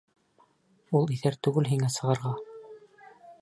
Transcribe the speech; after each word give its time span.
Ул 0.99 1.13
иҫәр 1.17 1.37
түгел 1.49 1.63
шул 1.67 1.71
һиңә 1.75 1.91
сығырға! 1.97 2.33